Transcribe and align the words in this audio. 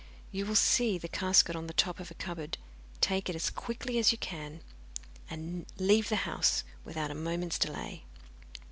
You 0.31 0.47
will 0.47 0.55
see 0.55 0.97
the 0.97 1.07
casket 1.07 1.55
on 1.55 1.67
the 1.67 1.75
top 1.75 1.99
of 1.99 2.09
a 2.09 2.15
cupboard, 2.15 2.57
take 3.01 3.29
it 3.29 3.35
as 3.35 3.51
quickly 3.51 3.99
as 3.99 4.11
you 4.11 4.17
can, 4.17 4.61
and 5.29 5.67
leave 5.77 6.09
the 6.09 6.15
house 6.25 6.63
without 6.83 7.11
a 7.11 7.13
moment's 7.13 7.59
delay. 7.59 8.05